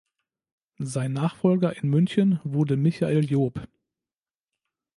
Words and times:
Sein 0.79 1.13
Nachfolger 1.13 1.77
in 1.77 1.87
München 1.91 2.39
wurde 2.43 2.75
Michael 2.75 3.23
Job. 3.23 3.67